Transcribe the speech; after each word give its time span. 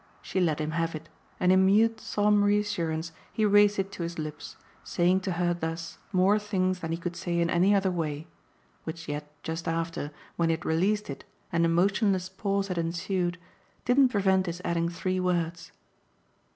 She 0.23 0.39
let 0.39 0.59
him 0.59 0.71
have 0.71 0.95
it, 0.95 1.09
and 1.39 1.51
in 1.51 1.63
mute 1.67 1.99
solemn 1.99 2.43
reassurance 2.43 3.11
he 3.31 3.45
raised 3.45 3.77
it 3.77 3.91
to 3.91 4.01
his 4.01 4.17
lips, 4.17 4.57
saying 4.83 5.19
to 5.19 5.33
her 5.33 5.53
thus 5.53 5.99
more 6.11 6.39
things 6.39 6.79
than 6.79 6.91
he 6.91 6.97
could 6.97 7.15
say 7.15 7.37
in 7.39 7.51
any 7.51 7.75
other 7.75 7.91
way; 7.91 8.25
which 8.83 9.07
yet 9.07 9.31
just 9.43 9.67
after, 9.67 10.09
when 10.37 10.49
he 10.49 10.53
had 10.53 10.65
released 10.65 11.07
it 11.11 11.23
and 11.51 11.67
a 11.67 11.69
motionless 11.69 12.29
pause 12.29 12.67
had 12.69 12.79
ensued, 12.79 13.37
didn't 13.85 14.09
prevent 14.09 14.47
his 14.47 14.59
adding 14.65 14.89
three 14.89 15.19
words. 15.19 15.71